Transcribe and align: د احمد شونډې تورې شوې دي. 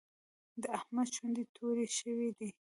د 0.61 0.63
احمد 0.77 1.07
شونډې 1.15 1.43
تورې 1.55 1.85
شوې 1.97 2.29
دي. 2.37 2.49